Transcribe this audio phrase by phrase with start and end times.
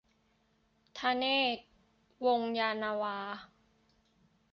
[0.97, 1.25] ธเน
[1.55, 1.57] ศ
[2.25, 3.17] วงศ์ยานนาวา